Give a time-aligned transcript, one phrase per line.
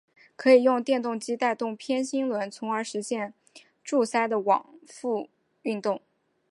[0.35, 3.35] 可以用电动机带动偏心轮从而实现
[3.83, 5.29] 柱塞的往复
[5.61, 6.01] 运动。